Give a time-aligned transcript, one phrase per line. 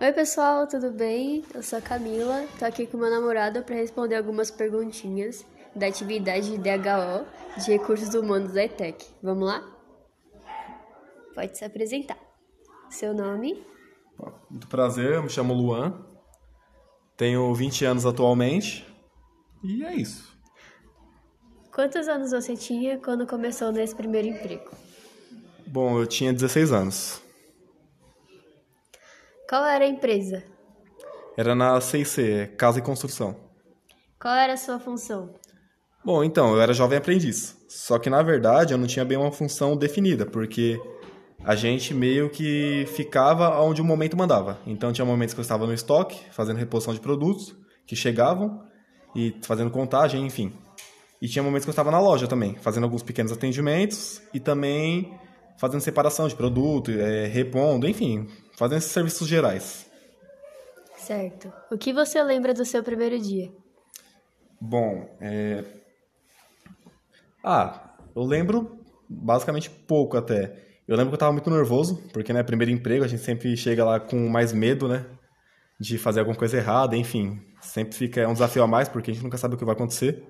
[0.00, 1.44] Oi, pessoal, tudo bem?
[1.54, 6.50] Eu sou a Camila, tô aqui com meu namorado para responder algumas perguntinhas da atividade
[6.50, 7.24] de DHO
[7.62, 9.06] de Recursos Humanos da ETEC.
[9.22, 9.62] Vamos lá?
[11.32, 12.18] Pode se apresentar.
[12.90, 13.64] Seu nome?
[14.50, 16.04] Muito prazer, me chamo Luan,
[17.16, 18.84] tenho 20 anos atualmente
[19.62, 20.36] e é isso.
[21.72, 24.70] Quantos anos você tinha quando começou nesse primeiro emprego?
[25.64, 27.23] Bom, eu tinha 16 anos.
[29.48, 30.42] Qual era a empresa?
[31.36, 33.36] Era na CIC, Casa e Construção.
[34.18, 35.34] Qual era a sua função?
[36.02, 37.56] Bom, então, eu era jovem aprendiz.
[37.68, 40.80] Só que, na verdade, eu não tinha bem uma função definida, porque
[41.44, 44.58] a gente meio que ficava onde o momento mandava.
[44.66, 47.54] Então, tinha momentos que eu estava no estoque, fazendo reposição de produtos
[47.86, 48.62] que chegavam
[49.14, 50.52] e fazendo contagem, enfim.
[51.20, 55.18] E tinha momentos que eu estava na loja também, fazendo alguns pequenos atendimentos e também
[55.58, 59.86] fazendo separação de produto, é, repondo, enfim, fazendo esses serviços gerais.
[60.96, 61.52] Certo.
[61.70, 63.52] O que você lembra do seu primeiro dia?
[64.60, 65.64] Bom, é...
[67.42, 70.64] Ah, eu lembro basicamente pouco até.
[70.88, 73.84] Eu lembro que eu estava muito nervoso, porque, né, primeiro emprego, a gente sempre chega
[73.84, 75.04] lá com mais medo, né,
[75.78, 77.40] de fazer alguma coisa errada, enfim.
[77.60, 79.74] Sempre fica é um desafio a mais, porque a gente nunca sabe o que vai
[79.74, 80.22] acontecer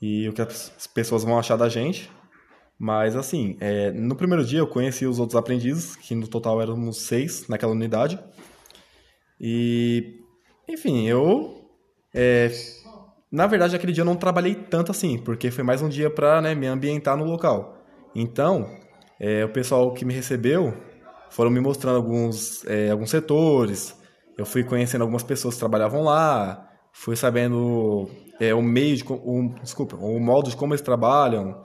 [0.00, 2.10] e o que as pessoas vão achar da gente.
[2.78, 7.02] Mas, assim, é, no primeiro dia eu conheci os outros aprendizes, que no total éramos
[7.02, 8.18] seis naquela unidade.
[9.40, 10.20] E,
[10.68, 11.62] enfim, eu.
[12.12, 12.50] É,
[13.30, 16.40] na verdade, aquele dia eu não trabalhei tanto assim, porque foi mais um dia para
[16.40, 17.78] né, me ambientar no local.
[18.14, 18.68] Então,
[19.18, 20.72] é, o pessoal que me recebeu
[21.30, 23.96] foram me mostrando alguns, é, alguns setores,
[24.38, 28.08] eu fui conhecendo algumas pessoas que trabalhavam lá, fui sabendo
[28.40, 31.62] é, o meio, de, o, desculpa, o modo de como eles trabalham,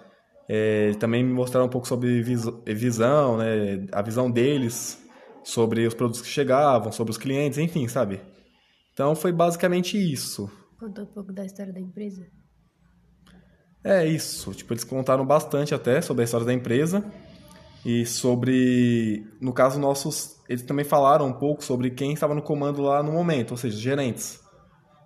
[0.52, 5.00] é, também me mostraram um pouco sobre visão, né, a visão deles
[5.44, 8.19] sobre os produtos que chegavam, sobre os clientes, enfim, sabe?
[8.91, 10.50] Então foi basicamente isso.
[10.80, 12.25] Contou um pouco da história da empresa?
[13.83, 14.51] É isso.
[14.53, 17.06] Tipo, eles contaram bastante até sobre a história da empresa
[17.85, 22.81] e sobre, no caso nossos, eles também falaram um pouco sobre quem estava no comando
[22.81, 24.41] lá no momento, ou seja, gerentes.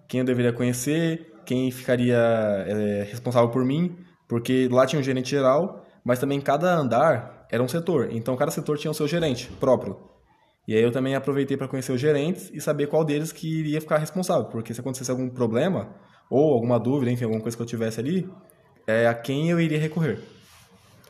[0.08, 3.96] Quem eu deveria conhecer, quem ficaria é, responsável por mim
[4.28, 8.10] porque lá tinha um gerente geral, mas também cada andar era um setor.
[8.12, 9.98] Então cada setor tinha o seu gerente próprio.
[10.68, 13.82] E aí eu também aproveitei para conhecer os gerentes e saber qual deles que iria
[13.82, 15.94] ficar responsável, porque se acontecesse algum problema
[16.30, 18.30] ou alguma dúvida, enfim, alguma coisa que eu tivesse ali,
[18.88, 20.20] é a quem eu iria recorrer.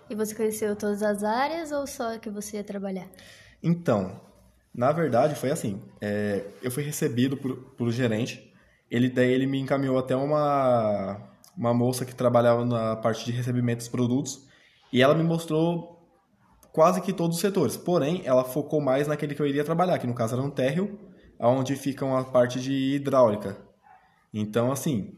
[0.10, 3.08] E você conheceu todas as áreas ou só que você ia trabalhar?
[3.62, 4.20] Então,
[4.74, 5.82] na verdade foi assim.
[6.02, 8.52] É, eu fui recebido por, pelo gerente.
[8.90, 13.80] Ele daí ele me encaminhou até uma uma moça que trabalhava na parte de recebimento
[13.80, 14.48] dos produtos,
[14.92, 16.00] e ela me mostrou
[16.72, 17.78] quase que todos os setores.
[17.78, 21.00] Porém, ela focou mais naquele que eu iria trabalhar, que no caso era um térreo,
[21.40, 23.58] onde fica a parte de hidráulica.
[24.34, 25.14] Então, assim,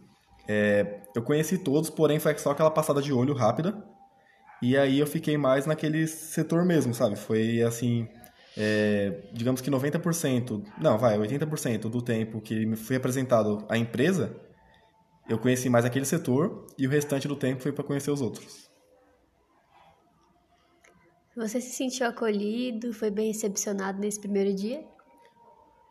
[0.47, 3.75] é, eu conheci todos, porém foi só aquela passada de olho rápida.
[4.61, 7.15] E aí eu fiquei mais naquele setor mesmo, sabe?
[7.15, 8.07] Foi assim,
[8.57, 14.35] é, digamos que 90%, não, vai, 80% do tempo que me foi apresentado a empresa,
[15.27, 18.69] eu conheci mais aquele setor e o restante do tempo foi para conhecer os outros.
[21.35, 22.93] Você se sentiu acolhido?
[22.93, 24.85] Foi bem recepcionado nesse primeiro dia?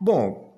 [0.01, 0.55] Bom,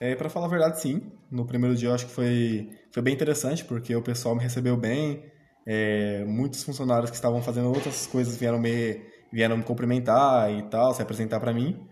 [0.00, 1.12] é, para falar a verdade, sim.
[1.30, 4.76] No primeiro dia eu acho que foi, foi bem interessante, porque o pessoal me recebeu
[4.76, 5.24] bem.
[5.66, 9.02] É, muitos funcionários que estavam fazendo outras coisas vieram me,
[9.32, 11.86] vieram me cumprimentar e tal, se apresentar para mim.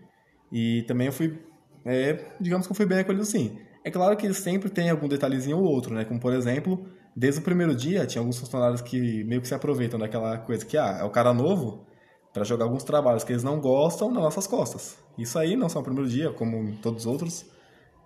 [0.51, 1.39] E também eu fui,
[1.85, 3.59] é, digamos que eu fui bem acolhido sim.
[3.83, 6.03] É claro que sempre tem algum detalhezinho ou outro, né?
[6.05, 6.85] Como, por exemplo,
[7.15, 10.77] desde o primeiro dia, tinha alguns funcionários que meio que se aproveitam daquela coisa que,
[10.77, 11.85] ah, é o cara novo
[12.33, 14.97] para jogar alguns trabalhos que eles não gostam nas nossas costas.
[15.17, 17.45] Isso aí não só o primeiro dia, como todos os outros,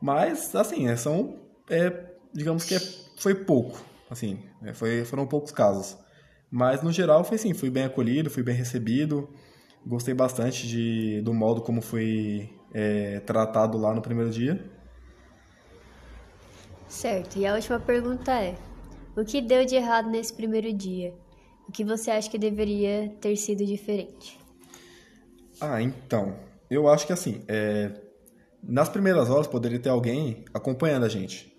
[0.01, 1.39] mas, assim, é, são,
[1.69, 1.91] é,
[2.33, 2.79] digamos que é,
[3.17, 3.79] foi pouco,
[4.09, 5.97] assim, é, foi, foram poucos casos.
[6.51, 9.29] Mas, no geral, foi assim, fui bem acolhido, fui bem recebido,
[9.85, 14.63] gostei bastante de, do modo como fui é, tratado lá no primeiro dia.
[16.93, 18.55] Certo, e a última pergunta é:
[19.17, 21.11] o que deu de errado nesse primeiro dia?
[21.67, 24.39] O que você acha que deveria ter sido diferente?
[25.59, 26.37] Ah, então,
[26.69, 27.91] eu acho que assim, é...
[28.61, 31.51] nas primeiras horas poderia ter alguém acompanhando a gente.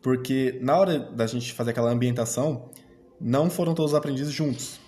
[0.00, 2.70] Porque na hora da gente fazer aquela ambientação,
[3.20, 4.78] não foram todos os aprendizes juntos.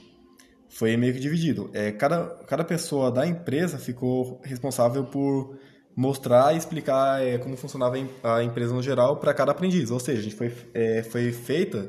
[0.68, 1.70] Foi meio que dividido.
[1.74, 5.58] É, cada, cada pessoa da empresa ficou responsável por
[5.96, 9.90] mostrar e explicar é, como funcionava a empresa no geral para cada aprendiz.
[9.90, 11.88] Ou seja, a gente foi, é, foi feita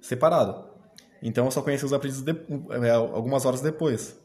[0.00, 0.70] separado.
[1.22, 2.32] Então eu só conheci os aprendizes de,
[2.82, 4.20] é, algumas horas depois.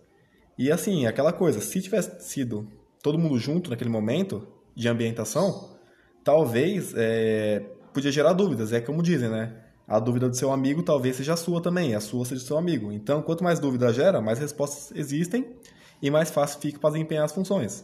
[0.58, 2.68] E assim, aquela coisa, se tivesse sido
[3.04, 4.48] todo mundo junto naquele momento,
[4.78, 5.76] de ambientação,
[6.24, 8.72] talvez é, podia gerar dúvidas.
[8.72, 9.56] É como dizem, né?
[9.88, 12.58] A dúvida do seu amigo talvez seja a sua também, a sua seja do seu
[12.58, 12.92] amigo.
[12.92, 15.56] Então, quanto mais dúvida gera, mais respostas existem
[16.00, 17.84] e mais fácil fica para desempenhar as funções.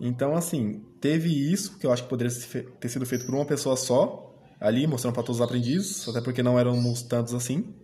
[0.00, 2.32] Então, assim, teve isso, que eu acho que poderia
[2.80, 6.42] ter sido feito por uma pessoa só, ali, mostrando para todos os aprendizes, até porque
[6.42, 7.74] não éramos tantos assim.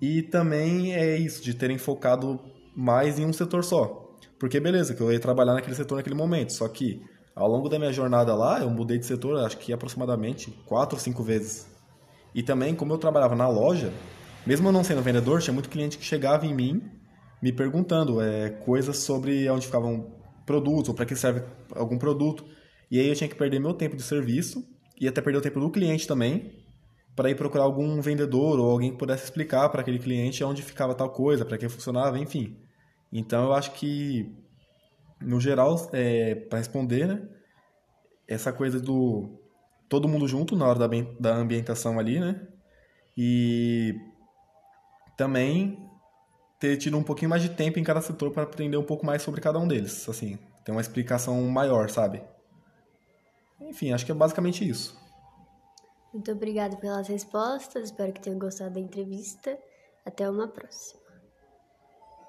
[0.00, 2.40] E também é isso, de terem focado
[2.74, 4.16] mais em um setor só.
[4.38, 7.00] Porque, beleza, que eu ia trabalhar naquele setor naquele momento, só que
[7.34, 11.00] ao longo da minha jornada lá, eu mudei de setor, acho que aproximadamente quatro ou
[11.00, 11.66] cinco vezes.
[12.34, 13.92] E também, como eu trabalhava na loja,
[14.46, 16.82] mesmo eu não sendo vendedor, tinha muito cliente que chegava em mim
[17.40, 21.42] me perguntando é, coisas sobre onde ficavam produtos ou para que serve
[21.74, 22.44] algum produto.
[22.90, 24.64] E aí eu tinha que perder meu tempo de serviço
[25.00, 26.62] e até perder o tempo do cliente também
[27.14, 30.94] para ir procurar algum vendedor ou alguém que pudesse explicar para aquele cliente onde ficava
[30.94, 32.56] tal coisa, para que funcionava, enfim.
[33.12, 34.34] Então eu acho que
[35.20, 37.22] no geral, é, para responder, né,
[38.26, 39.38] essa coisa do
[39.88, 40.88] todo mundo junto na hora da,
[41.20, 42.40] da ambientação ali, né?
[43.16, 43.94] E
[45.16, 45.78] também
[46.62, 49.20] ter tido um pouquinho mais de tempo em cada setor para aprender um pouco mais
[49.20, 52.22] sobre cada um deles, assim, ter uma explicação maior, sabe?
[53.60, 54.96] Enfim, acho que é basicamente isso.
[56.14, 59.58] Muito obrigada pelas respostas, espero que tenham gostado da entrevista.
[60.06, 61.01] Até uma próxima.